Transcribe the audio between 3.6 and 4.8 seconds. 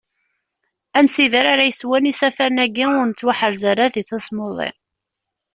ara deg tasmuḍi.